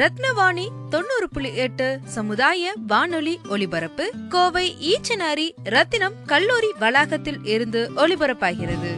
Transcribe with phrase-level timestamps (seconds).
[0.00, 8.90] ரத்னவாணி தொண்ணூறு புள்ளி எட்டு சமுதாய வானொலி ஒலிபரப்பு கோவை ஈச்சனாரி ரத்தினம் கல்லூரி வளாகத்தில் இருந்து ஒலிபரப்பாகிறது.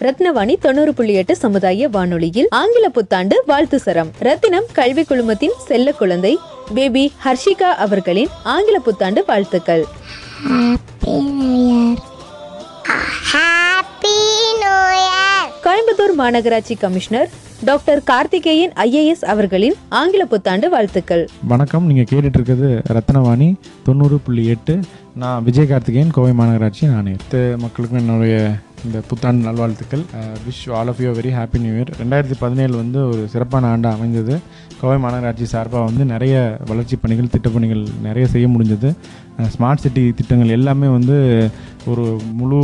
[0.00, 4.10] ரத்னவாணி தொண்ணூறு புள்ளி எட்டு சமுதாய வானொலியில் ஆங்கில புத்தாண்டு வாழ்த்து சரம்.
[4.18, 6.38] ரத்தினம் கல்வி குழுமத்தின் செல்ல குழந்தை
[6.74, 9.84] பேபி ஹர்ஷிகா அவர்களின் ஆங்கில புத்தாண்டு வாழ்த்துக்கள்.
[15.80, 17.28] கோயம்புத்தூர் மாநகராட்சி கமிஷனர்
[17.64, 21.28] டாக்டர் கார்த்திகேயன் ஐஏஎஸ் அவர்களின் ஆங்கில புத்தாண்டு வாழ்த்துக்கள்.
[21.44, 21.86] வணக்கம்.
[21.86, 24.80] நீங்கள் கேட்டுட்டு இருக்கிறது ரத்னவாணி தொண்ணூறு புள்ளி எட்டு.
[25.14, 28.34] நான் விஜய் கார்த்திகேயன் கோவை மாநகராட்சி நான் எடுத்து மக்களுக்கும் என்னுடைய
[28.86, 30.02] இந்த புத்தாண்டு நல்வாழ்த்துக்கள்.
[30.46, 34.34] Wish all of you very happy new year ரெண்டாயிரத்தி பதினேழு வந்து ஒரு சிறப்பான ஆண்டாக அமைந்தது.
[34.80, 36.34] கோவை மாநகராட்சி சார்பாக வந்து நிறைய
[36.70, 38.90] வளர்ச்சி பணிகள் திட்டப்பணிகள் நிறைய செய்ய முடிஞ்சது.
[39.54, 41.16] ஸ்மார்ட் சிட்டி திட்டங்கள் எல்லாமே வந்து
[41.90, 42.04] ஒரு
[42.38, 42.60] முழு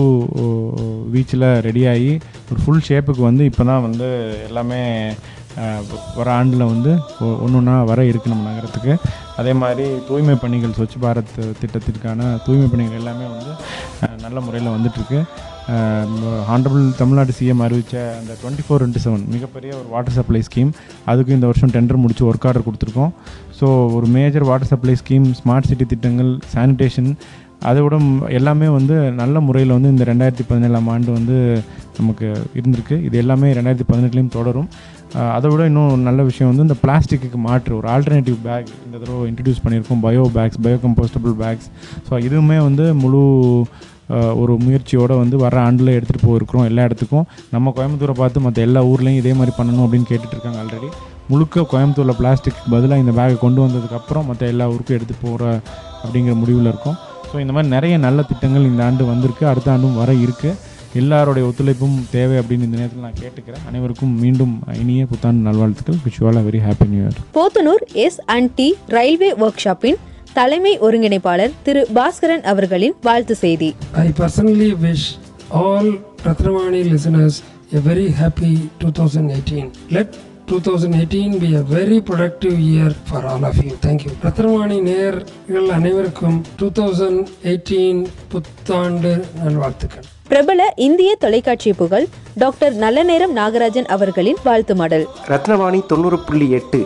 [1.14, 2.12] வீச்சில் ரெடியாகி
[2.50, 4.08] ஒரு ஃபுல் ஷேப்புக்கு வந்து இப்போ தான் வந்து
[4.48, 4.80] எல்லாமே
[6.16, 6.90] வர ஆண்டில் வந்து
[7.44, 8.94] ஒன்று ஒன்றா வர இருக்குது நம்ம நகரத்துக்கு.
[9.40, 13.52] அதே மாதிரி தூய்மை பணிகள் ஸ்வச் பாரத் திட்டத்திற்கான தூய்மை பணிகள் எல்லாமே வந்து
[14.24, 15.20] நல்ல முறையில் வந்துட்டுருக்கு
[16.48, 20.70] ஹாண்டபிள் தமிழ்நாடு சிஎம் அறிவித்த அந்த டுவெண்ட்டி ஃபோர் இன்ட்டு செவன் மிகப்பெரிய ஒரு வாட்டர் சப்ளை ஸ்கீம்
[21.10, 23.12] அதுக்கு இந்த வருஷம் டெண்டர் முடித்து ஒர்க் ஆர்டர் கொடுத்துருக்கோம்.
[23.58, 27.10] ஸோ ஒரு major water supply scheme smart city திட்டங்கள் சானிடேஷன்
[27.68, 27.96] அதை விட
[28.38, 31.36] எல்லாமே வந்து நல்ல முறையில் வந்து இந்த ரெண்டாயிரத்தி பதினேழாம் ஆண்டு வந்து
[31.98, 32.26] நமக்கு
[32.58, 32.96] இருந்திருக்கு.
[33.06, 34.68] இது எல்லாமே ரெண்டாயிரத்தி பதினெட்டுலேயும் தொடரும்.
[35.36, 39.62] அதை விட இன்னும் நல்ல விஷயம் வந்து இந்த பிளாஸ்டிக்கு மாற்று ஒரு ஆல்டர்னேட்டிவ் பேக் இந்த தடவை இன்ட்ரடியூஸ்
[39.64, 40.02] பண்ணியிருக்கோம்.
[40.06, 41.68] Bio bags bio compostable bags
[42.08, 43.22] so இதுவுமே வந்து முழு
[44.40, 47.26] ஒரு முயற்சியோடு வந்து வர ஆண்டில் எடுத்துகிட்டு போயிருக்கிறோம் எல்லா இடத்துக்கும்.
[47.54, 50.90] நம்ம கோயம்புத்தூரை பார்த்து மற்ற எல்லா ஊர்லேயும் இதே மாதிரி பண்ணணும் அப்படின்னு கேட்டுட்டு இருக்காங்க ஆல்ரெடி
[51.32, 55.44] முழுக்க கோயம்புத்தூரில் பிளாஸ்டிக் பதிலாக இந்த பேக்கை கொண்டு வந்ததுக்கப்புறம் மற்ற எல்லா ஊருக்கும் எடுத்து போகிற
[56.04, 56.96] அப்படிங்கிற முடிவில் இருக்கும்.
[57.30, 59.44] ஸோ இந்த மாதிரி நிறைய நல்ல திட்டங்கள் இந்த ஆண்டு வந்திருக்கு.
[59.52, 63.64] அடுத்த ஆண்டும் வர இருக்குது எல்லாருடைய ஒத்துழைப்பும் தேவை அப்படின்னு இந்த நேரத்தில் நான் கேட்டுக்கிறேன்.
[63.68, 65.98] அனைவருக்கும் மீண்டும் இனிய புத்தாண்டு நல்வாழ்த்துக்கள்.
[66.04, 69.98] Wish all very happy new year Podanur S and T railway work ஷாப்பின்
[70.36, 73.70] தலைமை ஒருங்கிணைப்பாளர் திரு பாஸ்கரன் அவர்களின் வாழ்த்து செய்தி
[74.02, 75.04] I personally wish
[75.60, 75.88] all
[76.26, 77.34] Ratnavani listeners
[77.72, 79.66] a very happy 2018.
[79.90, 80.08] Let
[80.48, 83.72] 2018 be a very productive year for all of you.
[83.80, 84.12] Thank you.
[84.26, 87.80] Rathnavani நேயர்கள் அனைவருக்கும் 2018
[88.32, 96.48] புத்தாண்டு நல்வாழ்த்துக்கள் பிரபல இந்திய தொலைக்காட்சி புகழ் டாக்டர் நல்லநேரம் நாகராஜன் அவர்களின் வாழ்த்து மடல் ரத்னவாணி தொண்ணூறு புள்ளி
[96.58, 96.80] எட்டு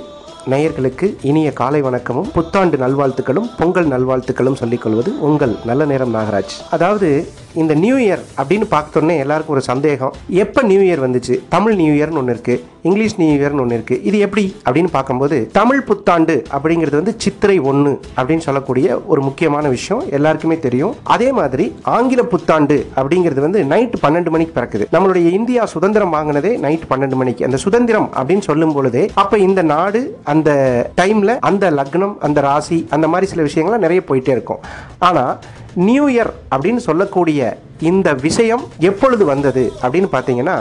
[0.49, 6.55] நேயர்களுக்கு இனிய காலை வணக்கமும் புத்தாண்டு நல்வாழ்த்துக்களும் பொங்கல் நல்வாழ்த்துக்களும் சொல்லிக்கொள்வது உங்கள் நல்ல நேரம் நாகராஜ்.
[6.71, 7.29] அதாவது
[7.61, 10.13] இந்த நியூ இயர் அப்படின்னு பார்த்தோன்னே எல்லாருக்கும் ஒரு சந்தேகம்.
[10.43, 11.35] எப்போ நியூ இயர் வந்துச்சு?
[11.55, 15.83] தமிழ் நியூ இயர்னு ஒன்று இருக்குது இங்கிலீஷ் நியூ இயர்னு ஒன்று இருக்குது இது எப்படி அப்படின்னு பார்க்கும்போது தமிழ்
[15.89, 20.03] புத்தாண்டு அப்படிங்கிறது வந்து சித்திரை ஒன்று அப்படின்னு சொல்லக்கூடிய ஒரு முக்கியமான விஷயம்.
[20.19, 20.95] எல்லாருக்குமே தெரியும்.
[21.15, 21.67] அதே மாதிரி
[21.97, 24.87] ஆங்கில புத்தாண்டு அப்படிங்கிறது வந்து நைட் பன்னெண்டு மணிக்கு பிறக்குது.
[24.97, 27.47] நம்மளுடைய இந்தியா சுதந்திரம் வாங்கினதே நைட் பன்னெண்டு மணிக்கு.
[27.49, 30.03] அந்த சுதந்திரம் அப்படின்னு சொல்லும் பொழுதே அப்போ இந்த நாடு
[30.35, 30.51] அந்த
[31.01, 34.63] டைமில் அந்த லக்னம் அந்த ராசி அந்த மாதிரி சில விஷயங்கள்லாம் நிறைய போயிட்டே இருக்கும்.
[35.09, 35.35] ஆனால்
[35.89, 37.41] நியூ இயர் அப்படின்னு சொல்லக்கூடிய
[37.91, 40.57] இந்த விஷயம் எப்பொழுது வந்தது அப்படின்னு பார்த்தீங்கன்னா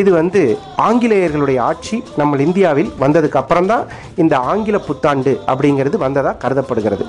[0.00, 0.40] இது வந்து
[0.86, 3.84] ஆங்கிலேயர்களுடைய ஆட்சி நம்ம இந்தியாவில் வந்ததுக்கு அப்புறம் தான்
[4.22, 7.04] இந்த ஆங்கில புத்தாண்டு அப்படிங்கிறது வந்ததாக கருதப்படுகிறது.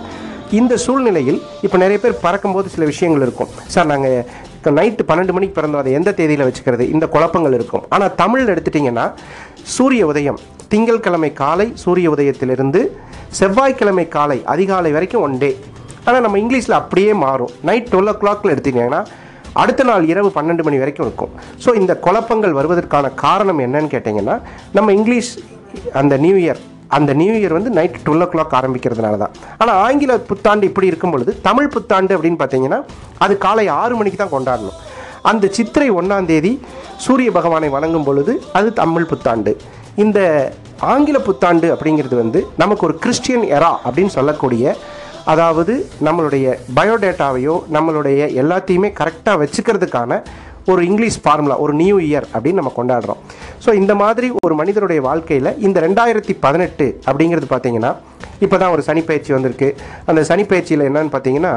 [0.60, 3.52] இந்த சூழ்நிலையில் இப்போ நிறைய பேர் பறக்கும்போது சில விஷயங்கள் இருக்கும்.
[3.76, 6.84] சார் நாங்கள் நைட்டு பன்னெண்டு மணிக்கு பிறந்தோம் அதை எந்த தேதியில் வச்சுக்கிறது?
[6.94, 7.84] இந்த குழப்பங்கள் இருக்கும்.
[7.96, 9.06] ஆனால் தமிழில் எடுத்துட்டிங்கன்னா
[9.76, 10.40] சூரிய உதயம்
[10.72, 12.82] திங்கட்கிழமை காலை சூரிய உதயத்திலிருந்து
[13.40, 15.52] செவ்வாய்க்கிழமை காலை அதிகாலை வரைக்கும் ஒன் டே
[16.08, 17.52] ஆனால் நம்ம இங்கிலீஷில் அப்படியே மாறும்.
[17.70, 19.02] நைட் டுவெல் ஓ கிளாக்ல எடுத்தீங்கன்னா
[19.62, 21.34] அடுத்த நாள் இரவு பன்னெண்டு மணி வரைக்கும் இருக்கும்.
[21.64, 24.36] ஸோ இந்த குழப்பங்கள் வருவதற்கான காரணம் என்னன்னு கேட்டிங்கன்னா
[24.78, 25.34] நம்ம இங்கிலீஷ்
[26.00, 26.62] அந்த நியூ இயர்
[26.98, 29.34] அந்த நியூ இயர் வந்து நைட் டுவெல் ஓ கிளாக் ஆரம்பிக்கிறதுனால தான்.
[29.62, 32.80] ஆனால் ஆங்கில புத்தாண்டு இப்படி இருக்கும் பொழுது தமிழ் புத்தாண்டு அப்படின்னு பார்த்தீங்கன்னா
[33.26, 34.78] அது காலை ஆறு மணிக்கு தான் கொண்டாடணும்.
[35.32, 36.52] அந்த சித்திரை ஒன்றாம் தேதி
[37.06, 39.54] சூரிய பகவானை வணங்கும் பொழுது அது தமிழ் புத்தாண்டு.
[40.04, 40.20] இந்த
[40.94, 44.76] ஆங்கில புத்தாண்டு அப்படிங்கிறது வந்து நமக்கு ஒரு கிறிஸ்டியன் எரா அப்படின்னு சொல்லக்கூடிய
[45.34, 45.74] அதாவது
[46.08, 50.20] நம்மளுடைய பயோடேட்டாவையோ நம்மளுடைய எல்லாத்தையுமே கரெக்டாக வச்சுக்கிறதுக்கான
[50.72, 53.20] ஒரு இங்கிலீஷ் ஃபார்முலா ஒரு நியூ இயர் அப்படின்னு நம்ம கொண்டாடுறோம்.
[53.64, 57.92] ஸோ இந்த மாதிரி ஒரு மனிதனுடைய வாழ்க்கையில் இந்த ரெண்டாயிரத்தி பதினெட்டு அப்படிங்கிறது பார்த்தீங்கன்னா
[58.46, 59.70] இப்போ தான் ஒரு சனிப்பயிற்சி வந்திருக்கு.
[60.10, 61.54] அந்த சனிப்பயிற்சியில் என்னன்னு பார்த்தீங்கன்னா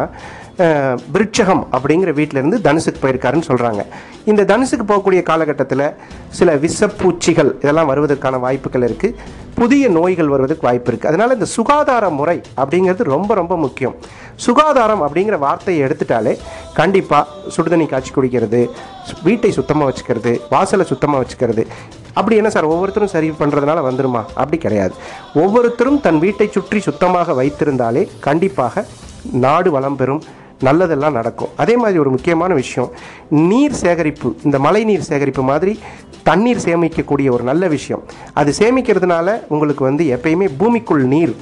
[1.13, 3.85] விருட்சகம் அப்படிங்கிற வீட்டிலேருந்து தனுசுக்கு போயிருக்காருன்னு சொல்கிறாங்க
[4.25, 5.95] இந்த தனுசுக்கு போகக்கூடிய காலகட்டத்தில்
[6.29, 9.15] சில விஷப்பூச்சிகள் இதெல்லாம் வருவதற்கான வாய்ப்புகள் இருக்குது
[9.55, 13.95] புதிய நோய்கள் வருவதற்கு வாய்ப்பு இருக்குது அதனால் இந்த சுகாதார முறை அப்படிங்கிறது ரொம்ப ரொம்ப முக்கியம்.
[14.37, 16.39] சுகாதாரம் அப்படிங்கிற வார்த்தையை எடுத்துட்டாலே
[16.75, 18.71] கண்டிப்பாக சுடுதண்ணி காய்ச்சி குடிக்கிறது
[19.07, 21.67] சு- வீட்டை சுத்தமாக வச்சுக்கிறது வாசலை சுத்தமாக வச்சுக்கிறது.
[22.13, 22.65] அப்படி என்ன சார்?
[22.65, 24.25] ஒவ்வொருத்தரும் சரி பண்ணுறதுனால வந்துருமா?
[24.25, 24.95] அப்படி கிடையாது.
[25.35, 28.85] ஒவ்வொருத்தரும் தன் வீட்டை சுற்றி சுத்தமாக வைத்திருந்தாலே கண்டிப்பாக
[29.33, 30.23] நாடு வளம் பெறும்.
[30.67, 31.49] நல்லதெல்லாம் நடக்கும்.
[31.57, 32.91] அதே மாதிரி ஒரு முக்கியமான விஷயம்
[33.29, 35.79] நீர் சேகரிப்பு இந்த மழை நீர் சேகரிப்பு மாதிரி
[36.23, 38.03] தண்ணீர் சேமிக்கக்கூடிய ஒரு நல்ல விஷயம்.
[38.33, 41.35] அது சேமிக்கிறதுனால உங்களுக்கு வந்து எப்பயுமே பூமிக்குள் நீர்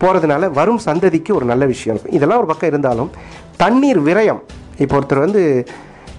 [0.00, 2.16] போகிறதுனால வரும் சந்ததிக்கு ஒரு நல்ல விஷயம் இருக்கும்.
[2.18, 3.10] இதெல்லாம் ஒரு பக்கம் இருந்தாலும்
[3.56, 4.40] தண்ணீர் விரயம்.
[4.78, 5.42] இப்போ ஒருத்தர் வந்து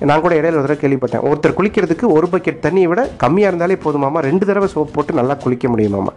[0.07, 1.24] நான் கூட இடையில ஒரு தடவை கேள்விப்பட்டேன்.
[1.30, 5.68] ஒருத்தர் குளிக்கிறதுக்கு ஒரு பக்கெட் தண்ணியை விட கம்மியாக இருந்தாலே போதுமாமா ரெண்டு தடவை சோப் போட்டு நல்லா குளிக்க
[5.74, 6.13] முடியுமாமா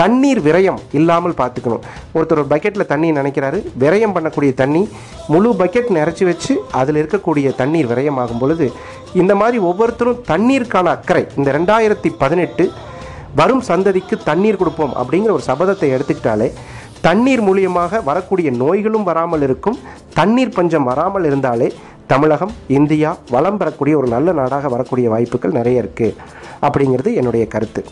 [0.00, 1.82] தண்ணீர் விரயம் இல்லாமல் பார்த்துக்கணும்.
[2.16, 3.58] ஒருத்தர் ஒரு பக்கெட்டில் தண்ணி நினைக்கிறாரு.
[3.82, 4.82] விரயம் பண்ணக்கூடிய தண்ணி
[5.32, 8.68] முழு பக்கெட் நிறச்சி வச்சு அதில் இருக்கக்கூடிய தண்ணீர் விரயமாகும் பொழுது
[9.22, 12.66] இந்த மாதிரி ஒவ்வொருத்தரும் தண்ணீருக்கான அக்கறை இந்த ரெண்டாயிரத்தி பதினெட்டு
[13.40, 16.48] வரும் சந்ததிக்கு தண்ணீர் கொடுப்போம் அப்படிங்கிற ஒரு சபதத்தை எடுத்துக்கிட்டாலே
[17.06, 19.76] தண்ணீர் மூலியமாக வரக்கூடிய நோய்களும் வராமல் இருக்கும்.
[20.18, 21.68] தண்ணீர் பஞ்சம் வராமல் இருந்தாலே
[22.06, 26.14] தமிழகம் இந்தியா வளம் பெறக்கூடிய ஒரு நல்ல நாடாக வரக்கூடிய வாய்ப்புகள் நிறைய இருக்குது
[26.60, 27.82] அப்படிங்கிறது என்னுடைய கருத்து.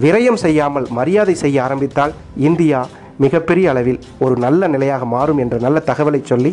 [0.00, 2.80] விரயம் செய்யாமல் மரியாதை செய்ய ஆரம்பித்தால் இந்தியா
[3.18, 6.52] மிகப்பெரிய அளவில் ஒரு நல்ல நிலையாக மாறும் என்ற நல்ல தகவலை சொல்லி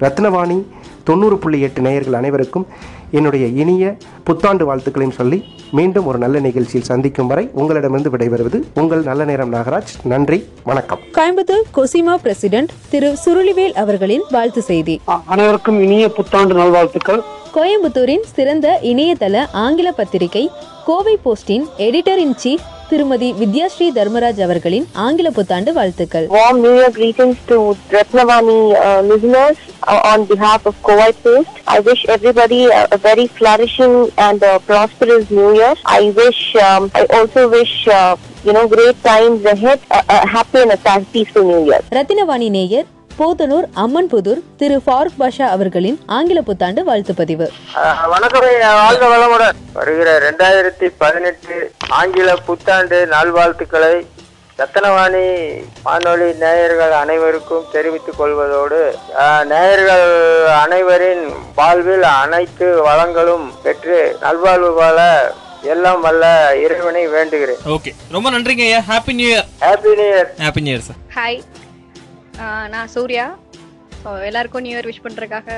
[0.00, 0.58] ரத்னவாணி
[1.04, 2.66] தொண்ணூறு புள்ளி எட்டு நேயர்கள் அனைவருக்கும்
[3.10, 9.24] என்னுடைய இனிய புத்தாண்டு வாழ்த்துக்களையும் சொல்லி மீண்டும் ஒரு நல்ல நிகழ்ச்சியில் சந்திக்கும் வரை உங்களிடமிருந்து விடைபெறுவது உங்கள் நல்ல
[9.24, 9.92] நேரம் நாகராஜ்.
[10.02, 10.98] நன்றி வணக்கம்.
[11.12, 15.00] கோயம்புத்தூர் கொசிமா பிரசிடென்ட் திரு சுருளிவேல் அவர்களின் வாழ்த்து செய்தி.
[15.26, 17.22] அனைவருக்கும் இனிய புத்தாண்டு நல்வாழ்த்துக்கள்.
[17.54, 20.50] கோயம்புத்தூரின் சிறந்த இணையதள ஆங்கில பத்திரிகை
[20.86, 26.90] கோவை போஸ்டின் எடிட்டர் இன் சீஃப் திருமதி வித்யாஸ்ரீ தர்மராஜ் அவர்களின் ஆங்கில புத்தாண்டு வாழ்த்துக்கள் Warm New Year
[26.90, 27.56] greetings to
[27.94, 31.54] Ratnavani uh, listeners uh, on behalf of Kowai Post.
[31.66, 35.74] I wish everybody a, a very flourishing and uh, prosperous New Year.
[35.98, 38.14] I wish, um, I also wish, uh,
[38.44, 41.82] you know, great times ahead, a, a happy and a peaceful New Year.
[41.90, 47.46] Rathinavani நேயர் போத்தனூர் அம்மன்புதூர் திரு ஃபாரூக் பாஷா அவர்களின் ஆங்கில புத்தாண்டு வாழ்த்து பதிவு.
[48.12, 48.46] வணக்கம்
[48.80, 49.58] வாழ்க வளமுடன்.
[49.72, 51.56] வருகிற ரெண்டாயிரத்தி பதினெட்டு
[51.98, 53.94] ஆங்கில புத்தாண்டு நல்வாழ்த்துக்களை
[54.58, 55.24] ரத்தனவாணி
[55.84, 58.80] வானொலி நேயர்கள் அனைவருக்கும் தெரிவித்துக் கொள்வதோடு
[59.52, 60.06] நேயர்கள்
[60.64, 61.24] அனைவரின்
[61.54, 64.98] வாழ்வில் அனைத்து வளங்களும் பெற்று நல்வாழ்வு வாழ
[65.72, 66.24] எல்லாம் வல்ல
[66.64, 67.58] இறைவனை வேண்டுகிறேன்.
[67.74, 68.80] ஓகே ரொம்ப நன்றிங்க ஐயா.
[68.90, 71.38] Happy new year happy new year happy new year sir hi
[72.74, 73.26] நான் சூர்யா.
[74.02, 75.50] ஸோ எல்லாருக்கும் நியூ இயர் விஷ் பண்ணுறதுக்காக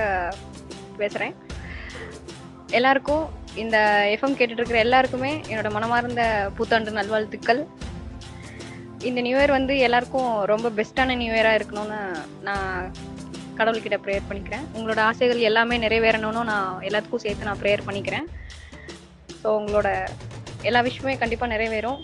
[1.00, 1.34] பேசுகிறேன்
[2.78, 3.24] எல்லாருக்கும்
[3.62, 3.76] இந்த
[4.14, 6.24] எஃப்எம் கேட்டுட்ருக்கிற எல்லாருக்குமே என்னோட மனமார்ந்த
[6.58, 7.60] புத்தாண்டு நல்வாழ்த்துக்கள்.
[9.08, 12.00] இந்த நியூ இயர் வந்து எல்லாருக்கும் ரொம்ப பெஸ்ட்டான நியூ இயராக இருக்கணும்னு
[12.48, 12.68] நான்
[13.58, 14.66] கடவுள்கிட்ட ப்ரேயர் பண்ணிக்கிறேன்.
[14.76, 18.26] உங்களோட ஆசைகள் எல்லாமே நிறைவேறணும்னு நான் எல்லாத்துக்கும் சேர்த்து நான் ப்ரேயர் பண்ணிக்கிறேன்.
[19.40, 19.88] ஸோ உங்களோட
[20.68, 22.00] எல்லா விஷயமே கண்டிப்பாக நிறைவேறும்.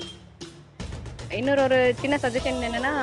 [1.40, 2.94] இன்னொரு ஒரு சின்ன சஜஷன் என்னென்னா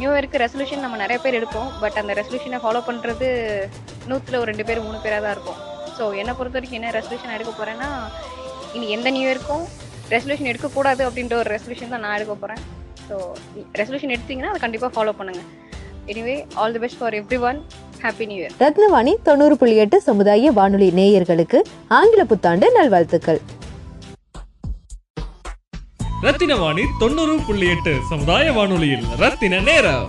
[0.00, 1.68] நியூ இயருக்கு ரெசல்யூஷன் நம்ம நிறைய பேர் எடுப்போம்.
[1.82, 3.28] பட் அந்த ரெசல்யூஷனை ஃபாலோ பண்ணுறது
[4.10, 5.58] நூற்றில் ஒரு ரெண்டு பேர் மூணு பேராக தான் இருக்கும்.
[5.96, 7.88] ஸோ என்னை பொறுத்த வரைக்கும் என்ன ரெசல்யூஷன் எடுக்க போகிறேன்னா
[8.76, 9.64] இனி எந்த நியூ இயருக்கும்
[10.14, 12.62] ரெசல்யூஷன் எடுக்கக்கூடாது அப்படின்ற ஒரு ரெசல்யூஷன் தான் நான் எடுக்க போகிறேன்
[13.08, 13.16] ஸோ
[13.80, 15.48] ரெசல்யூஷன் எடுத்தீங்கன்னா அதை கண்டிப்பாக ஃபாலோ பண்ணுங்கள்
[16.12, 17.16] anyway all the best for
[17.48, 17.58] everyone
[18.04, 21.60] happy new year Rathnavani தொண்ணூறு புள்ளி எட்டு சமுதாய வானொலி நேயர்களுக்கு
[21.98, 23.40] ஆங்கில புத்தாண்டு நல்வாழ்த்துக்கள்.
[26.22, 29.04] ரத்தின வாணி தொண்ணூறு புள்ளி எட்டு சமுதாய வானொலியில்.
[29.16, 30.08] ரத்தின நேரம்.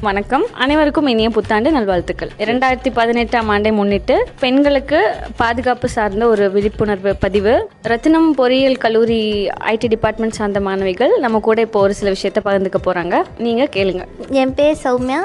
[0.00, 0.44] வணக்கம்.
[0.52, 2.30] அனைவருக்கும் இனிய புத்தாண்டு நல்வாழ்த்துக்கள்.
[2.38, 7.70] இரண்டாயிரத்தி பதினெட்டாம் ஆண்டை முன்னிட்டு பெண்களுக்கு பாதுகாப்பு சார்ந்த ஒரு விழிப்புணர்வு பதிவு.
[7.82, 13.24] ரத்தினம் பொறியியல் கல்லூரி ஐடி டிபார்ட்மெண்ட் சார்ந்த மாணவிகள் நம்ம கூட இப்போ ஒரு சில விஷயத்த பகிர்ந்துக்க போறாங்க.
[13.38, 14.04] நீங்க கேளுங்க.
[14.28, 15.20] என் பேர் சௌமியா.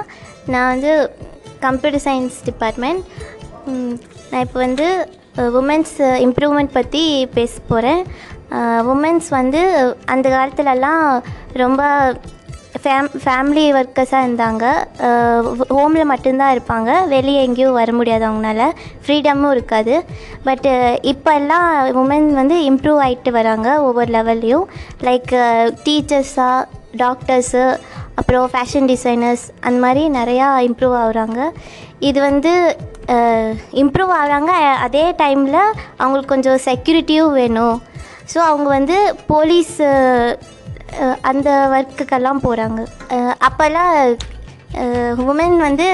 [0.46, 1.12] நான் வந்து
[1.60, 3.04] கம்ப்யூட்டர் சயின்ஸ் டிபார்ட்மெண்ட்
[4.32, 5.96] நான் இப்போ வந்து உமன்ஸ்
[6.26, 8.04] இம்ப்ரூவ்மெண்ட் பற்றி பேச போகிறேன்
[8.94, 9.62] உமன்ஸ் வந்து
[10.14, 11.06] அந்த காலத்துலலாம்
[11.62, 11.82] ரொம்ப
[12.84, 14.66] ஃபேம் ஃபேமிலி ஒர்க்கர்ஸாக இருந்தாங்க.
[15.78, 16.92] ஹோமில் மட்டும்தான் இருப்பாங்க.
[17.08, 18.66] வெளியே எங்கேயும் வர முடியாது அவங்களால.
[19.04, 19.96] ஃப்ரீடமும் இருக்காது.
[20.44, 21.70] பட்டு இப்போ எல்லாம்
[22.02, 24.66] உமன் வந்து இம்ப்ரூவ் ஆகிட்டு வராங்க ஒவ்வொரு லெவல்லையும்
[25.08, 25.34] லைக்
[25.88, 26.68] டீச்சர்ஸாக
[27.04, 27.64] டாக்டர்ஸு
[28.16, 31.40] அப்புறம் ஃபேஷன் டிசைனர்ஸ் அந்த மாதிரி நிறையா இம்ப்ரூவ் ஆகுறாங்க.
[32.10, 32.52] இது வந்து
[33.82, 34.52] இம்ப்ரூவ் ஆகிறாங்க.
[34.86, 35.60] அதே டைமில்
[36.02, 37.78] அவங்களுக்கு கொஞ்சம் செக்யூரிட்டியும் வேணும்.
[38.34, 38.98] ஸோ அவங்க வந்து
[39.32, 39.76] போலீஸ்
[41.30, 42.80] அந்த ஒர்க்குக்கெல்லாம் போகிறாங்க
[43.48, 43.92] அப்போல்லாம்
[45.32, 45.88] உமன் வந்து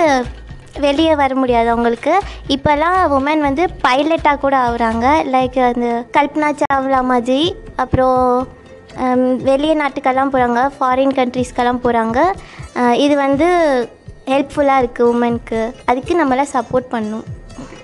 [0.85, 2.13] வெளியே வர முடியாது அவங்களுக்கு.
[2.55, 5.05] இப்போல்லாம் உமன் வந்து பைலட்டாக கூட ஆகுறாங்க.
[5.35, 5.87] லைக் அந்த
[6.17, 7.39] கல்பனா சாவ்லா மாதிரி.
[7.83, 8.19] அப்புறம்
[9.01, 12.19] ஹம், வெளிய நாட்டுக்கெல்லாம் போகிறாங்க ஃபாரின் கண்ட்ரீஸ்க்கெல்லாம் போகிறாங்க
[13.05, 13.47] இது வந்து
[14.27, 17.25] ஹெல்ப்ஃபுல்லாக இருக்குது உமனுக்கு அதுக்கு நம்மளாம் சப்போர்ட் பண்ணணும்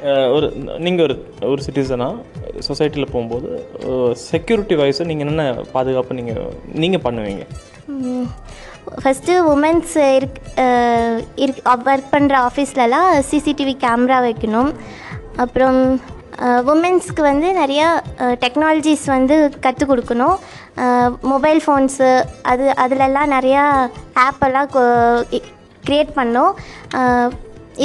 [0.05, 0.47] அஹ் ஒரு
[0.79, 1.15] நீங்கள் ஒரு
[1.51, 2.15] ஒரு சிட்டிசனாக
[2.67, 3.49] சொசைட்டியில் போகும்போது
[4.13, 7.45] செக்யூரிட்டி வைஸை நீங்கள் என்னென்ன பாதுகாப்பு நீங்கள் நீங்கள் பண்ணுவீங்க?
[9.03, 10.39] ஃபஸ்ட்டு உமன்ஸ் இருக்
[11.35, 14.71] இருக் ஒர்க் பண்ணுற ஆஃபீஸ்லலாம் சிசிடிவி கேமரா வைக்கணும்.
[15.35, 15.79] அப்புறம்
[16.73, 17.87] உமன்ஸ்க்கு வந்து நிறையா
[18.43, 20.37] டெக்னாலஜிஸ் வந்து கற்றுக் கொடுக்கணும்.
[21.21, 22.09] மொபைல் ஃபோன்ஸு
[22.41, 23.63] அது அதிலெல்லாம் நிறையா
[24.25, 24.69] ஆப்பெல்லாம்
[25.87, 26.53] க்ரியேட் பண்ணோம்.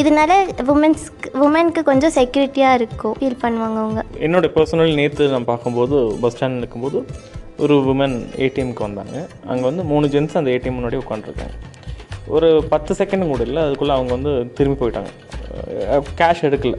[0.01, 0.33] இதனால
[0.73, 3.15] உமன்ஸ்க்கு உமனுக்கு கொஞ்சம் செக்யூரிட்டியாக இருக்கும்.
[3.19, 4.03] ஃபீல் பண்ணுவாங்க அவங்க.
[4.27, 7.01] என்னோட பர்சனல் நேற்று நான் பார்க்கும்போது பஸ் ஸ்டாண்ட் இருக்கும்போது
[7.65, 9.17] ஒரு உமன் ஏடிஎம்க்கு வந்தாங்க.
[9.51, 11.57] அங்கே வந்து மூணு ஜென்ஸ் அந்த ஏடிஎம் முன்னாடி உட்காந்துருக்காங்க.
[12.37, 15.11] ஒரு பத்து செகண்ட் கூட இல்லை அதுக்குள்ளே அவங்க வந்து திரும்பி போயிட்டாங்க.
[16.21, 16.77] கேஷ் எடுக்கல.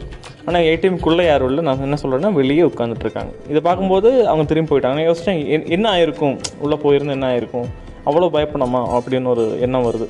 [0.47, 1.63] ஆனால் ஏடிஎம்குள்ளே யாரும் இல்லை.
[1.67, 4.97] நான் என்ன சொல்கிறேன்னா வெளியே உட்காந்துட்ருக்காங்க இதை பார்க்கும்போது அவங்க திரும்பி போயிட்டாங்க.
[4.99, 6.37] நான் யோசிச்சேன் என்ன ஆயிருக்கும்?
[6.65, 7.67] உள்ளே போயிருந்து என்ன ஆயிருக்கும்?
[8.09, 8.81] அவ்வளோ பயப்படணுமா?
[8.97, 10.07] அப்படின்னு ஒரு எண்ணம் வருது.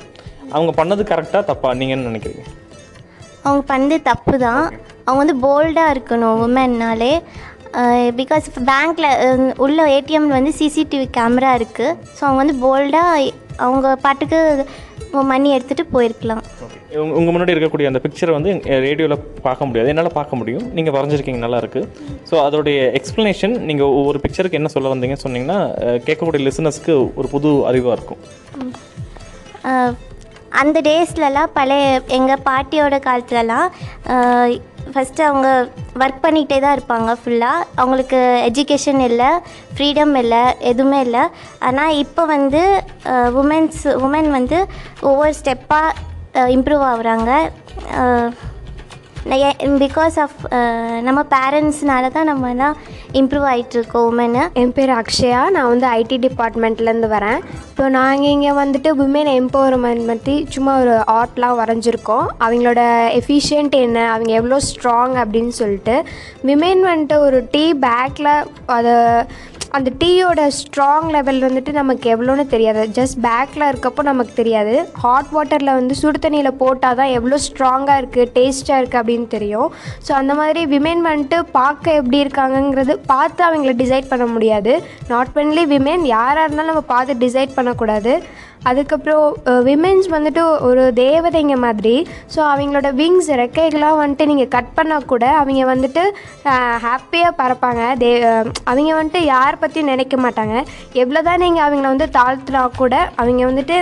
[0.54, 1.68] அவங்க பண்ணது கரெக்டாக தப்பா?
[1.80, 2.44] நீங்கள் என்ன நினைக்கிறீங்க?
[3.44, 4.64] அவங்க பண்ணது தப்பு தான்
[5.04, 7.12] அவங்க வந்து போல்டாக இருக்கணும் உமன்னாலே
[8.20, 13.32] பிகாஸ் பேங்க்கில் உள்ள ஏடிஎம் வந்து சிசிடிவி கேமரா இருக்குது ஸோ அவங்க வந்து போல்டாக
[13.66, 14.38] அவங்க பாட்டுக்கு
[15.30, 16.42] மணி எடுத்துகிட்டு போயிருக்கலாம்.
[17.02, 18.50] உங்க உங்கள் முன்னாடி இருக்கக்கூடிய அந்த பிக்சரை வந்து
[18.84, 19.16] ரேடியோவில்
[19.46, 19.90] பார்க்க முடியாது.
[19.92, 20.66] என்னால் பார்க்க முடியும்.
[20.76, 21.88] நீங்கள் வரைஞ்சிருக்கீங்க நல்லா இருக்குது
[22.28, 25.58] ஸோ அதோடைய எக்ஸ்ப்ளனேஷன் நீங்கள் ஒவ்வொரு பிக்சருக்கு என்ன சொல்ல வந்தீங்கன்னு சொன்னீங்கன்னா
[26.06, 28.22] கேட்கக்கூடிய லிசனஸ்க்கு ஒரு புது அறிவாக இருக்கும்.
[30.60, 31.84] அந்த டேஸ்லலாம் பழைய
[32.18, 33.68] எங்கள் பாட்டியோட காலத்துலலாம்
[34.92, 35.48] ஃபஸ்ட்டு அவங்க
[36.02, 39.30] ஒர்க் பண்ணிகிட்டே தான் இருப்பாங்க ஃபுல்லாக அவங்களுக்கு எஜுகேஷன் இல்லை
[39.74, 41.24] ஃப்ரீடம் இல்லை எதுவுமே இல்லை.
[41.68, 42.62] ஆனால் இப்போ வந்து
[43.42, 44.58] உமன்ஸ் உமன் வந்து
[45.10, 47.30] ஒவ்வொரு ஸ்டெப்பாக இம்ப்ரூவ் ஆகுறாங்க.
[49.24, 52.76] பிகாஸ் ஆஃப் uh, நம்ம பேரண்ட்ஸ்னால தான் நம்மலாம்
[53.20, 55.40] இம்ப்ரூவ் ஆகிட்ருக்கோம் உமனு என் பேர் அக்ஷயா.
[55.54, 57.40] நான் வந்து ஐடி டிபார்ட்மெண்ட்லேருந்து வரேன்.
[57.70, 62.26] இப்போ நாங்கள் இங்கே வந்துட்டு உமன் எம்பவர்மெண்ட் பற்றி சும்மா ஒரு ஆர்ட்லாம் வரைஞ்சிருக்கோம்.
[62.44, 62.80] அவங்களோட
[63.20, 65.96] எஃபிஷியன்ட் என்ன அவங்க எவ்வளோ ஸ்ட்ராங் அப்படின்னு சொல்லிட்டு.
[66.50, 68.32] விமென் வந்துட்டு ஒரு டீ பேக்கில்
[68.78, 68.96] அதை
[69.76, 72.82] அந்த டீயோட ஸ்ட்ராங் லெவல் வந்துட்டு நமக்கு எவ்வளோன்னு தெரியாது.
[72.96, 74.74] ஜஸ்ட் பேக்கில் இருக்கப்போ நமக்கு தெரியாது.
[75.02, 79.68] ஹாட் வாட்டரில் வந்து சுடு தண்ணியில் போட்டால் தான் எவ்வளோ ஸ்ட்ராங்காக இருக்குது டேஸ்ட்டாக இருக்குது அப்படின்னு தெரியும்.
[80.06, 84.74] ஸோ அந்த மாதிரி விமென் வந்துட்டு பார்க்க எப்படி இருக்காங்கங்கிறது பார்த்து அவங்கள டிசைட் பண்ண முடியாது.
[85.12, 88.14] நாட் ஒன்லி விமென் யாராக இருந்தாலும் நம்ம பார்த்து டிசைட் பண்ணக்கூடாது.
[88.68, 89.24] அதுக்கப்புறம்
[89.68, 91.94] விமென்ஸ் வந்துட்டு ஒரு தேவதைங்க மாதிரி.
[92.34, 96.02] ஸோ அவங்களோட விங்ஸ் ரெக்கைகள்லாம் வந்துட்டு நீங்கள் கட் பண்ணால் கூட அவங்க வந்துட்டு
[96.86, 97.82] ஹாப்பியாக பறப்பாங்க.
[98.02, 98.10] தே
[98.70, 100.56] அவங்க வந்துட்டு யார் பற்றியும் நினைக்க மாட்டாங்க.
[101.02, 103.78] எவ்வளோ தான் நீங்கள் அவங்கள வந்து தாழ்த்துனா கூட அவங்க வந்துட்டு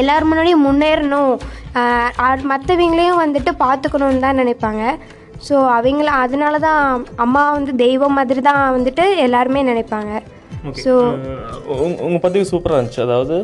[0.00, 1.34] எல்லோரும் முன்னாடியும் முன்னேறணும்.
[2.52, 4.84] மற்றவங்களையும் வந்துட்டு பார்த்துக்கணுன்னு தான் நினைப்பாங்க.
[5.46, 6.82] ஸோ அவங்கள அதனால தான்
[7.24, 10.12] அம்மா வந்து தெய்வம் மாதிரி தான் வந்துட்டு எல்லாருமே நினைப்பாங்க.
[10.84, 10.92] ஸோ
[12.06, 13.02] உங்கள் பதிவு சூப்பராக இருந்துச்சு.
[13.06, 13.36] அதாவது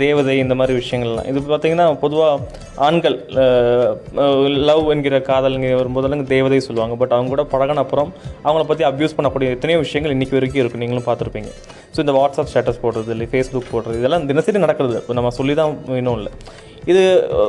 [0.00, 1.28] தேவதை இந்த மாதிரி விஷயங்கள்லாம்.
[1.30, 2.40] இது பார்த்தீங்கன்னா பொதுவாக
[2.86, 3.16] ஆண்கள்
[4.70, 6.96] லவ் என்கிற காதல் வரும்போதெல்லாம் தேவதை சொல்லுவாங்க.
[7.02, 8.10] பட் அவங்க கூட பழகின அப்புறம்
[8.46, 11.52] அவங்கள பற்றி அப்யூஸ் பண்ணக்கூடிய எத்தனையோ விஷயங்கள் இன்றைக்கி வரைக்கும் இருக்கும் நீங்களும் பார்த்துருப்பீங்க
[11.94, 14.96] ஸோ இந்த வாட்ஸ்அப் ஸ்டேட்டஸ் போடுறது இல்லை ஃபேஸ்புக் போடுறது இதெல்லாம் தினசரி நடக்கிறது.
[15.02, 16.32] இப்போ நம்ம சொல்லி தான் வேணும் இல்லை
[16.90, 17.02] இது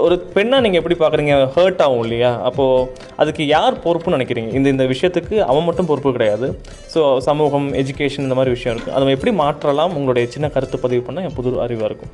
[0.06, 1.36] ஒரு பெண்ணை நீங்கள் எப்படி பார்க்குறீங்க?
[1.56, 2.32] ஹர்ட் ஆகும் இல்லையா?
[2.48, 2.88] அப்போது
[3.22, 4.52] அதுக்கு யார் பொறுப்புன்னு நினைக்கிறீங்க?
[4.60, 6.48] இந்த இந்த விஷயத்துக்கு அவன் மட்டும் பொறுப்பு கிடையாது.
[6.94, 9.96] ஸோ சமூகம் எஜுகேஷன் இந்த மாதிரி விஷயம் இருக்குது அதை எப்படி மாற்றலாம்?
[10.00, 12.14] உங்களுடைய சின்ன கருத்து பதிவு பண்ணால் என் புது அறிவாக இருக்கும்.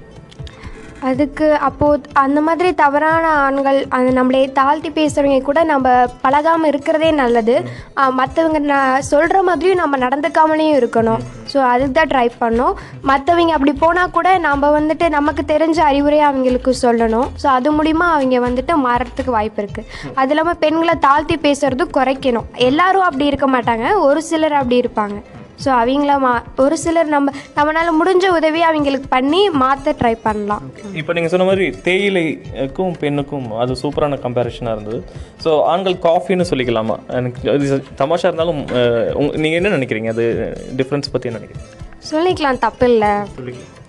[1.08, 7.56] அதுக்கு அப்போது அந்த மாதிரி தவறான ஆண்கள் அந்த நம்மளே தாழ்த்தி பேசுகிறவங்க கூட நம்ம பழகாமல் இருக்கிறதே நல்லது.
[8.20, 11.24] மற்றவங்க நான் சொல்கிற மாதிரியும் நம்ம நடந்துக்காமலேயும் இருக்கணும்.
[11.52, 12.76] ஸோ அதுக்கு தான் ட்ரை பண்ணோம்.
[13.12, 17.28] மற்றவங்க அப்படி போனால் கூட நம்ம வந்துட்டு நமக்கு தெரிஞ்ச அறிவுரையை அவங்களுக்கு சொல்லணும்.
[17.44, 19.90] ஸோ அது மூலிமா அவங்க வந்துட்டு மாறத்துக்கு வாய்ப்பு இருக்குது
[20.22, 22.50] அது இல்லாமல் பெண்களை தாழ்த்தி பேசுகிறதும் குறைக்கணும்.
[22.70, 23.88] எல்லாரும் அப்படி இருக்க மாட்டாங்க.
[24.08, 25.20] ஒரு சிலர் அப்படி இருப்பாங்க.
[25.64, 26.32] ஸோ அவங்கள மா
[26.64, 30.64] ஒரு சிலர் நம்ம நம்மளால் முடிஞ்ச உதவி அவங்களுக்கு பண்ணி மாற்ற ட்ரை பண்ணலாம்.
[31.00, 35.00] இப்போ நீங்கள் சொன்ன மாதிரி தேயிலைக்கும் பெண்ணுக்கும் அது சூப்பரான கம்பேரிஷனாக இருந்தது.
[35.46, 36.98] ஸோ ஆண்கள் காஃபின்னு சொல்லிக்கலாமா?
[37.20, 38.62] எனக்கு தமாஷா இருந்தாலும்
[39.44, 40.12] நீங்கள் என்ன நினைக்கிறீங்க?
[40.16, 40.26] அது
[40.82, 41.68] டிஃப்ரென்ஸ் பற்றி என்ன நினைக்கிறீங்க?
[42.12, 43.14] சொல்லிக்கலாம் தப்பு இல்லை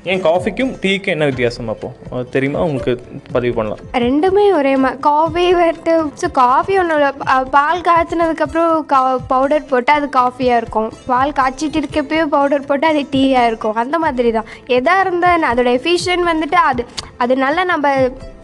[0.04, 1.88] ஏன் காஃபிக்கும் டீக்கும் என்ன வித்தியாசம் அப்போ?
[2.34, 2.60] தெரியுமா?
[2.66, 2.92] உங்களுக்கு
[3.34, 3.80] பதிவு பண்ணலாம்.
[4.04, 7.10] ரெண்டுமே ஒரே மா காஃபி வந்துட்டு ஸோ காஃபி ஒன்று
[7.56, 9.00] பால் காய்ச்சினதுக்கப்புறம் கா
[9.32, 10.88] பவுடர் போட்டு அது காஃபியாக இருக்கும்.
[11.10, 13.76] பால் காய்ச்சிட்டு இருக்கப்பயே பவுடர் போட்டு அது டீயாக இருக்கும்.
[13.84, 16.84] அந்த மாதிரி தான் எதாக இருந்தால் அதோட எஃபிஷியன்ட் வந்துட்டு அது
[17.24, 17.86] அது நல்லா நம்ம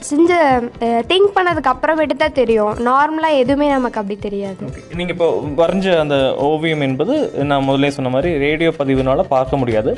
[0.08, 0.32] செஞ்ச
[1.10, 2.72] திங்க் பண்ணதுக்கு அப்புறமேட்டு தான் தெரியும்.
[2.88, 4.64] நார்மலாக எதுவுமே நமக்கு அப்படி தெரியாது.
[4.98, 5.28] நீங்கள் இப்போ
[5.60, 6.16] வரைஞ்ச அந்த
[6.48, 7.14] ஓவியம் என்பது
[7.50, 9.92] நான் முதலே சொன்ன மாதிரி ரேடியோ பதிவுனால பார்க்க முடியாது.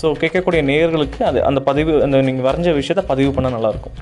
[0.00, 3.96] ஸோ கேட்கக்கூடிய நேர்களுக்கு அது அந்த பதிவு அந்த நீங்கள் வரைஞ்ச விஷயத்த பதிவு பண்ணால் நல்லாயிருக்கும்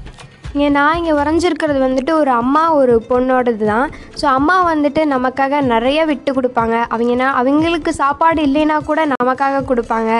[0.54, 3.86] இங்கே நான் இங்கே வரைஞ்சிருக்கிறது வந்துட்டு ஒரு அம்மா ஒரு பொண்ணோடது தான்.
[4.20, 6.76] ஸோ அம்மா வந்துட்டு நமக்காக நிறைய விட்டு கொடுப்பாங்க.
[6.94, 10.10] அவங்க அவங்களுக்கு சாப்பாடு இல்லைன்னா கூட நமக்காக கொடுப்பாங்க.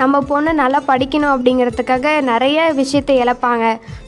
[0.00, 3.64] நம்ம பொண்ணு நல்லா படிக்கணும் அப்படிங்கிறதுக்காக நிறைய விஷயத்தை இழப்பாங்க.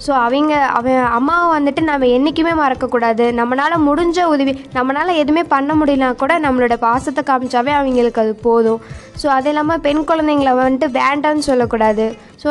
[0.06, 3.26] ஸோ அவங்க அவன் அம்மாவை வந்துட்டு நம்ம என்றைக்குமே மறக்கக்கூடாது.
[3.40, 8.80] நம்மளால் முடிஞ்ச உதவி நம்மளால் எதுவுமே பண்ண முடியலனா கூட நம்மளோட பாசத்தை காமிச்சாவே அவங்களுக்கு அது போதும்.
[9.22, 12.06] ஸோ அது இல்லாமல் பெண் குழந்தைங்கள வந்துட்டு வேண்டான்னு சொல்லக்கூடாது.
[12.42, 12.48] ஸோ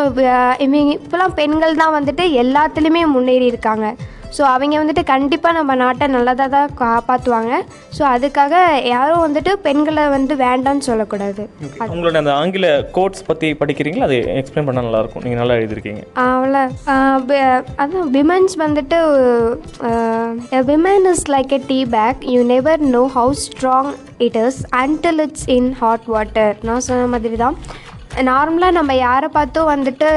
[0.65, 3.87] இவங்க இப்போலாம் பெண்கள் தான் வந்துட்டு எல்லாத்துலேயுமே முன்னேறி இருக்காங்க.
[4.35, 7.51] ஸோ அவங்க வந்துட்டு கண்டிப்பாக நம்ம நாட்டை நல்லதாக தான் காப்பாற்றுவாங்க
[7.97, 8.53] ஸோ அதுக்காக
[8.91, 11.43] யாரும் வந்துட்டு பெண்களை வந்து வேண்டான்னு சொல்லக்கூடாது.
[11.93, 14.07] உங்களோட அந்த ஆங்கில கோட்ஸ் பற்றி படிக்கிறீங்களா?
[14.09, 15.23] அது எக்ஸ்பிளைன் பண்ணால் நல்லாயிருக்கும்.
[15.25, 16.01] நீங்கள் நல்லா எழுதியிருக்கீங்க.
[16.25, 16.63] அவ்வளோ.
[17.83, 18.99] அதான் விமன்ஸ் வந்துட்டு
[20.71, 23.93] women is like a tea bag you never know how strong
[24.27, 27.57] it is until it's in hot water நான் சொன்ன மாதிரி தான்.
[28.21, 30.07] நார்மலாக நம்ம யாரை பார்த்தும் வந்துட்டு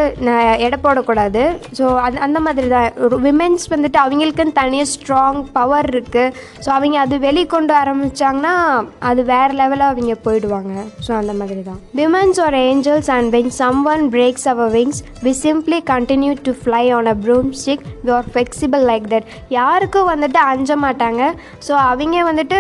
[0.59, 1.43] எடை போடக்கூடாது.
[1.79, 2.93] ஸோ அது அந்த மாதிரி தான்
[3.25, 6.33] விமென்ஸ் வந்துட்டு அவங்களுக்குன்னு தனியாக ஸ்ட்ராங் பவர் இருக்குது
[6.67, 8.55] ஸோ அவங்க அது வெளிக்கொண்டு ஆரம்பித்தாங்கன்னா
[8.99, 10.73] அது வேறு லெவலாக அவங்க போயிடுவாங்க.
[11.07, 13.51] ஸோ அந்த மாதிரி தான் women's are angels and when
[13.85, 17.15] someone breaks our wings we simply continue to fly on a
[17.53, 21.23] broomstick we are flexible like that யாருக்கும் வந்துட்டு அஞ்ச மாட்டாங்க.
[21.69, 22.59] ஸோ அவங்க வந்துட்டு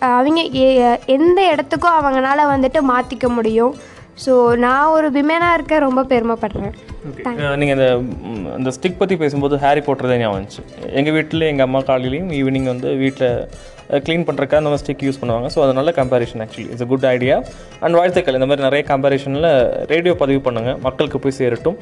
[0.00, 3.74] அவங்க எ- எந்த இடத்துக்கும் அவங்களால வந்துட்டு மாற்றிக்க முடியும்.
[4.22, 4.32] ஸோ
[4.64, 6.74] நான் ஒரு விமனாக இருக்க ரொம்ப பெருமைப்படுறேன்.
[7.60, 7.86] நீங்கள் இந்த
[8.30, 10.62] ம், அந்த ஸ்டிக் பற்றி பேசும்போது ஹாரி போட்டர் தான் ஞாபகம் வந்துச்சு.
[11.00, 13.32] எங்கள் வீட்டில் எங்கள் அம்மா காலையிலையும் ஈவினிங் வந்து வீட்டில்
[14.04, 15.48] க்ளீன் பண்ணுறக்கா அந்த மாதிரி ஸ்டிக் யூஸ் பண்ணுவாங்க.
[15.54, 17.36] ஸோ அது நல்ல comparison actually it's a good idea
[17.84, 18.38] and வாழ்த்துக்கள்.
[18.38, 19.50] இந்த மாதிரி நிறைய கம்பேரிஷனில்
[19.92, 21.76] ரேடியோ பதிவு பண்ணுங்கள் மக்களுக்கு போய் சேரட்டும்.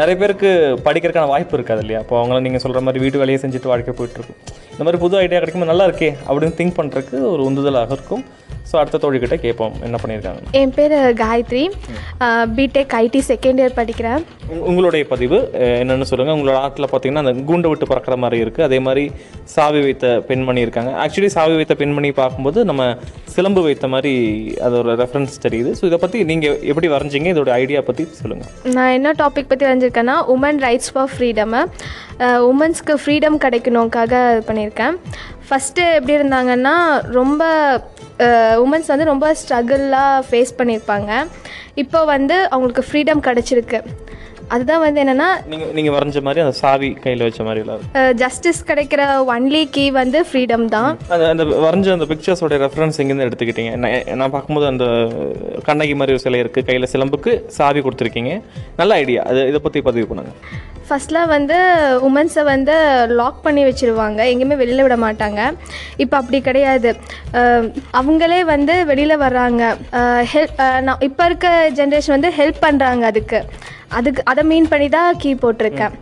[0.00, 0.50] நிறைய பேருக்கு
[0.86, 2.02] படிக்கிறதுக்கான வாய்ப்பு இருக்காது இல்லையா?
[2.04, 4.40] அப்போ அவங்களாம் நீங்கள் சொல்கிற மாதிரி வீட்டு வேலையை செஞ்சுட்டு வாழ்க்கை போயிட்டுருக்கும்
[4.78, 8.24] இந்த மாதிரி புது ஐடியா கிடைக்கும்போது நல்லா இருக்கே அப்படின்னு திங்க் பண்ணுறதுக்கு ஒரு உந்துதலாக இருக்கும்.
[8.72, 11.62] ஸோ அடுத்த தோழிக்கிட்ட கேட்போம் என்ன பண்ணியிருக்காங்க என் பேர் Gayathri.
[12.56, 14.22] B Tech IT second year படிக்கிறேன்.
[14.48, 18.78] உங்க- உங்களுடைய பதிவு என்னன்னு சொல்லுங்கள் உங்களோட ஆர்ட்டில் பார்த்தீங்கன்னா அந்த கூண்டை விட்டு பறக்கிற மாதிரி இருக்குது அதே
[18.78, 19.10] மாதிரி
[19.44, 21.06] சாவி வைத்த பெண்மணி இருக்காங்க.
[21.06, 22.96] ஆக்சுவலி சாவி வைத்த பெண்மணி பார்க்கும்போது நம்ம
[23.38, 24.14] சிலம்பு வைத்த மாதிரி
[24.66, 25.72] அதோட ரெஃபரன்ஸ் தெரியுது.
[25.78, 27.28] ஸோ இதை பற்றி நீங்கள் எப்படி வரைஞ்சிங்க?
[27.34, 31.60] இதோட ஐடியா பற்றி சொல்லுங்கள் நான் என்ன டாபிக் பற்றி வரைஞ்சிருக்கேன்னா உமன் ரைட்ஸ் ஃபார் ஃப்ரீடமு
[32.50, 34.96] உமன்ஸ்க்கு ஃப்ரீடம் கிடைக்கணுக்காக இது பண்ணியிருக்கேன்.
[35.48, 36.74] ஃபஸ்ட்டு எப்படி இருந்தாங்கன்னா
[37.18, 37.42] ரொம்ப
[38.64, 41.10] உமன்ஸ் வந்து ரொம்ப ஸ்ட்ரகிளாக ஃபேஸ் பண்ணியிருப்பாங்க.
[41.82, 43.80] இப்போ வந்து அவங்களுக்கு ஃப்ரீடம் கிடச்சிருக்கு.
[44.54, 47.62] அதுதான் வந்து என்னென்னா நீங்கள் நீங்கள் வரைஞ்ச மாதிரி அந்த சாவி கையில் வச்ச மாதிரி.
[48.22, 49.02] ஜஸ்டிஸ் கிடைக்கிற
[49.34, 50.90] ஒன்லி கீ வந்து ஃப்ரீடம் தான்.
[51.14, 53.74] அந்த அந்த வரைஞ்ச அந்த பிக்சர்ஸோட ரெஃபரன்ஸ் எங்கேருந்து எடுத்துக்கிட்டீங்க?
[54.20, 54.86] நான் பார்க்கும்போது அந்த
[55.68, 58.34] கண்ணகி மாதிரி ஒரு சிலை இருக்குது கையில் சிலம்புக்கு சாவி கொடுத்துருக்கீங்க.
[58.80, 60.32] நல்ல ஐடியா அது இதை பற்றி பதிவு பண்ணுங்க.
[60.88, 61.56] ஃபஸ்ட்லாம் வந்து
[62.08, 62.74] உமன்ஸை வந்து
[63.18, 64.20] லாக் பண்ணி வச்சுருவாங்க.
[64.32, 65.40] எங்கேயுமே வெளியில் விட மாட்டாங்க.
[66.02, 66.90] இப்போ அப்படி கிடையாது.
[68.00, 69.62] அவங்களே வந்து வெளியில் வர்றாங்க.
[70.32, 71.48] ஹெல்ப் நான் இப்போ இருக்க
[71.80, 73.40] ஜென்ரேஷன் வந்து ஹெல்ப் பண்ணுறாங்க அதுக்கு.
[73.96, 75.94] அதுக்கு அதை மீன் பண்ணி தான் கீ போட்டிருக்கேன்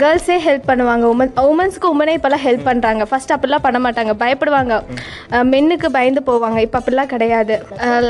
[0.00, 1.04] கேர்ள்ஸே ஹெல்ப் பண்ணுவாங்க.
[1.12, 4.12] உமன் உமன்ஸ்க்கு உமனே இப்போல்லாம் ஹெல்ப் பண்ணுறாங்க ஃபர்ஸ்ட் அப்படிலாம் பண்ண மாட்டாங்க.
[4.20, 4.74] பயப்படுவாங்க.
[5.52, 6.58] மென்னுக்கு பயந்து போவாங்க.
[6.66, 7.54] இப்போ அப்படிலாம் கிடையாது.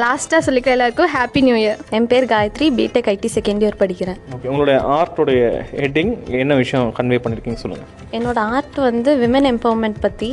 [0.02, 2.66] லாஸ்ட்டாக சொல்லிக்க எல்லாருக்கும் ஹாப்பி நியூ இயர் என் பேர் Gayathri.
[2.80, 4.18] B Tech IT second year படிக்கிறேன்.
[4.34, 5.44] ஓகே உங்களுடைய ஆர்ட்டோடைய
[5.82, 6.12] ஹெட்டிங்
[6.42, 10.30] என்ன விஷயம் கன்வே பண்ணியிருக்கீங்க சொல்லுங்கள் என்னோட ஆர்ட் வந்து விமன் எம்பவர்மெண்ட் பற்றி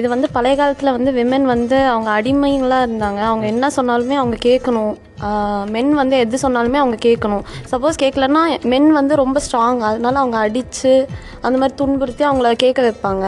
[0.00, 3.22] இது வந்து பழைய காலத்தில் வந்து விமன் வந்து அவங்க அடிமைங்களாக இருந்தாங்க.
[3.30, 4.92] அவங்க என்ன சொன்னாலுமே அவங்க கேட்கணும்.
[5.74, 7.44] மென் வந்து எது சொன்னாலுமே அவங்க கேட்கணும்.
[7.72, 10.92] சப்போஸ் கேட்கலன்னா மென் வந்து ரொம்ப ஸ்ட்ராங் அதனால அவங்க அடித்து
[11.46, 13.26] அந்த மாதிரி துன்புறுத்தி அவங்கள கேட்க வைப்பாங்க.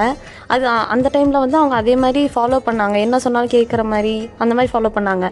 [0.55, 2.97] அது அந்த டைமில் வந்து அவங்க அதே மாதிரி ஃபாலோ பண்ணாங்க.
[3.07, 5.29] என்ன சொன்னாலும் கேட்குற மாதிரி அந்த மாதிரி ஃபாலோ பண்ணாங்க.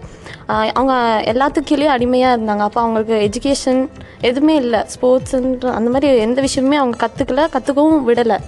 [0.78, 0.94] அவங்க
[1.32, 2.64] எல்லாத்துக்கீழேயும் அடிமையாக இருந்தாங்க.
[2.68, 3.82] அப்போ அவங்களுக்கு எஜுகேஷன்
[4.30, 4.80] எதுவுமே இல்லை.
[4.94, 8.38] ஸ்போர்ட்ஸுன்ற அந்த மாதிரி எந்த விஷயமுமே அவங்க கற்றுக்கல கற்றுக்கவும் விடலை.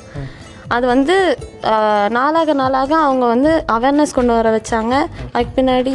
[0.74, 1.14] அது வந்து
[2.16, 4.94] நாளாக நாளாக அவங்க வந்து அவேர்னஸ் கொண்டு வர வச்சாங்க.
[5.32, 5.92] அதுக்கு பின்னாடி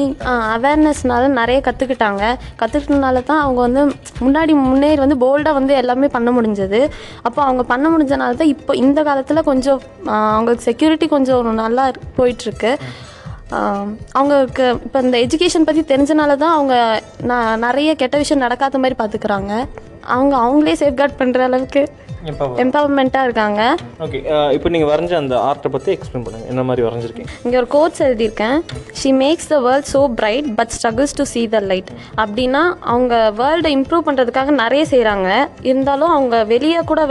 [0.56, 2.24] அவேர்னஸ்னால நிறைய கற்றுக்கிட்டாங்க
[2.62, 3.82] கற்றுக்கிட்டனால தான் அவங்க வந்து
[4.26, 6.82] முன்னாடி முன்னேறி வந்து போல்டாக வந்து எல்லாமே பண்ண முடிஞ்சது.
[7.28, 9.82] அப்போ அவங்க பண்ண முடிஞ்சனால தான் இப்போ இந்த காலத்தில் கொஞ்சம்
[10.38, 11.86] அவங்களுக்கு செக்யூரிட்டி கொஞ்சம் நல்லா
[12.20, 12.74] போயிட்டுருக்கு.
[14.20, 16.76] அவங்களுக்கு இப்போ இந்த எஜுகேஷன் பற்றி தெரிஞ்சனால தான் அவங்க
[17.30, 19.52] நான் நிறைய கெட்ட விஷயம் நடக்காத மாதிரி பார்த்துக்குறாங்க
[20.16, 21.82] அவங்க அவங்களே சேஃப்கார்ட் பண்ணுற அளவுக்கு
[22.64, 23.62] எம்பவர்மெண்ட்டாக இருக்காங்க.
[24.06, 24.20] ஓகே
[24.56, 27.32] இப்போ நீங்கள் வரைஞ்ச அந்த ஆர்ட்டை பற்றி எக்ஸ்பிளைன் பண்ணுங்கள் என்ன மாதிரி வரைஞ்சிருக்கீங்க?
[27.46, 28.58] இங்கே ஒரு கோட்ஸ் எழுதியிருக்கேன்.
[29.00, 31.92] She makes the world so bright but struggles to see the light
[32.24, 35.30] அப்படின்னா அவங்க வேர்ல்டை இம்ப்ரூவ் பண்ணுறதுக்காக நிறைய செய்கிறாங்க
[35.72, 37.04] இருந்தாலும் அவங்க வெளியே கூட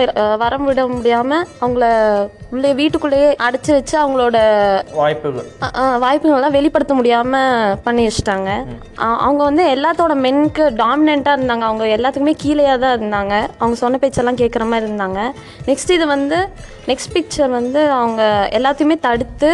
[0.45, 1.87] வர விட முடியாமல் அவங்கள
[2.55, 4.37] உள்ளே வீட்டுக்குள்ளேயே அடைச்சி வச்சு அவங்களோட
[4.99, 5.47] வாய்ப்புகள்.
[6.05, 8.51] வாய்ப்புகள்லாம் வெளிப்படுத்த முடியாமல் பண்ணி வச்சுட்டாங்க.
[9.27, 11.65] அவங்க வந்து எல்லாத்தோட மென்க்கு டாமினண்ட்டாக இருந்தாங்க.
[11.71, 13.35] அவங்க எல்லாத்துக்குமே கீழேயாக தான் இருந்தாங்க.
[13.61, 14.96] அவங்க சொன்ன பேச்செல்லாம் கேட்குற மாதிரி இருந்தாங்க
[15.69, 16.39] நெக்ஸ்ட் இது வந்து
[16.91, 18.23] நெக்ஸ்ட் பிக்சர் வந்து அவங்க
[18.59, 19.53] எல்லாத்தையுமே தடுத்து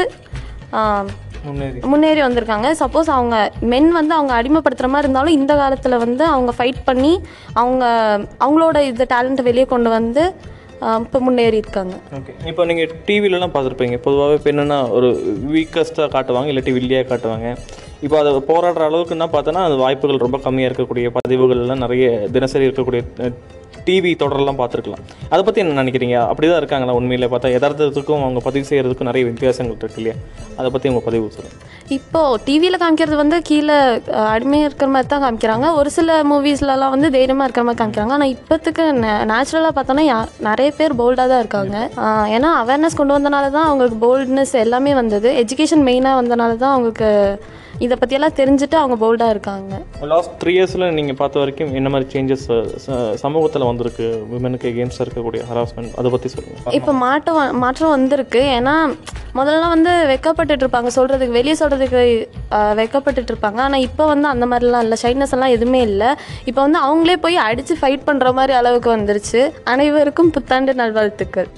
[1.90, 2.20] முன்னேறி.
[2.26, 2.68] வந்திருக்காங்க.
[2.80, 3.36] சப்போஸ் அவங்க
[3.72, 7.12] மென் வந்து அவங்க அடிமைப்படுத்துகிற மாதிரி இருந்தாலும் இந்த காலத்தில் வந்து அவங்க ஃபைட் பண்ணி
[7.62, 7.84] அவங்க
[8.44, 10.24] அவங்களோட இது டேலண்ட்டை வெளியே கொண்டு வந்து
[11.02, 11.94] இப்போ முன்னேறி இருக்காங்க.
[12.18, 13.96] ஓகே இப்போ நீங்கள் டிவிலலாம் பார்த்துருப்பீங்க.
[14.06, 15.08] பொதுவாகவே இப்போ என்னென்னா ஒரு
[15.54, 17.48] வீக்கஸ்ட்டாக காட்டுவாங்க இல்லாட்டி வில்லியாக காட்டுவாங்க.
[18.06, 23.02] இப்போ அதை போராடுற அளவுக்கு என்ன பார்த்தோன்னா அது வாய்ப்புகள் ரொம்ப கம்மியாக இருக்கக்கூடிய பதிவுகள்லாம் நிறைய தினசரி இருக்கக்கூடிய
[23.86, 25.04] டிவி தொடரெல்லாம் பார்த்துருக்கலாம்.
[25.32, 26.16] அதை பற்றி என்ன நினைக்கிறீங்க?
[26.30, 27.52] அப்படி தான் இருக்காங்களா உண்மையிலே பார்த்தா?
[27.56, 30.16] யதார்த்தத்துக்கும் அவங்க பதிவு செய்கிறதுக்கும் நிறைய வித்தியாசங்கள் இருக்கு இல்லையா?
[30.58, 33.76] அதை பற்றி உங்கள் பதிவு சொல்லுங்கள் இப்போது டிவியில் காமிக்கிறது வந்து கீழே
[34.34, 35.66] அடிமையாக இருக்கிற மாதிரி தான் காமிக்கிறாங்க.
[35.78, 38.14] ஒரு சில மூவிஸ்லலாம் வந்து தைரியமாக இருக்கிற மாதிரி காமிக்கிறாங்க.
[38.18, 38.84] ஆனால் இப்போத்துக்கு
[39.30, 41.76] நேச்சுரலாக பார்த்தோன்னா நிறைய பேர் போல்டாக தான் இருக்காங்க.
[42.36, 45.30] ஏன்னா அவேர்னஸ் கொண்டு வந்தனால தான் அவங்களுக்கு போல்ட்னஸ் எல்லாமே வந்தது.
[45.42, 47.10] எஜுகேஷன் மெயினாக வந்தனால தான் அவங்களுக்கு
[47.84, 49.72] இதை பற்றியெல்லாம் தெரிஞ்சுட்டு அவங்க போல்டாக இருக்காங்க.
[50.10, 52.44] லாஸ்ட் த்ரீ இயர்ஸில் நீங்கள் பார்த்த வரைக்கும் என்ன மாதிரி சேஞ்சஸ்
[53.22, 58.42] சமூகத்தில் வந்திருக்கு விமனுக்கு எகேன்ஸ்டாக இருக்கக்கூடிய ஹராஸ்மெண்ட் அதை பற்றி சொல்லுங்கள் இப்போ மாற்றம் மாற்றம் வந்திருக்கு.
[58.58, 58.74] ஏன்னா
[59.38, 60.90] முதல்லலாம் வந்து வெக்கப்பட்டுட்டு இருப்பாங்க.
[60.96, 62.00] சொல்கிறதுக்கு வெளியே சொல்கிறதுக்கு
[62.80, 63.60] வெக்கப்பட்டுட்டு இருப்பாங்க.
[63.66, 64.98] ஆனால் இப்போ வந்து அந்த மாதிரிலாம் இல்லை.
[65.04, 66.10] ஷைட்னஸ் எல்லாம் எதுவுமே இல்லை.
[66.50, 69.42] இப்போ வந்து அவங்களே போய் அடித்து ஃபைட் பண்ணுற மாதிரி அளவுக்கு வந்துருச்சு.
[69.74, 71.50] அனைவருக்கும் புத்தாண்டு நல்வாழ்த்துக்கள்.